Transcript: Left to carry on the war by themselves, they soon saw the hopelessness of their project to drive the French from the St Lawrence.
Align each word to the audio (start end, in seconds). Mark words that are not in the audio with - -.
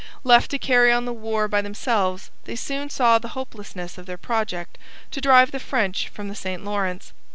Left 0.23 0.49
to 0.49 0.57
carry 0.57 0.91
on 0.91 1.05
the 1.05 1.13
war 1.13 1.47
by 1.47 1.61
themselves, 1.61 2.31
they 2.45 2.55
soon 2.55 2.89
saw 2.89 3.19
the 3.19 3.27
hopelessness 3.37 3.99
of 3.99 4.07
their 4.07 4.17
project 4.17 4.79
to 5.11 5.21
drive 5.21 5.51
the 5.51 5.59
French 5.59 6.09
from 6.09 6.27
the 6.27 6.33
St 6.33 6.65
Lawrence. 6.65 7.13